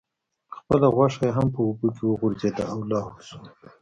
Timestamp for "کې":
1.95-2.03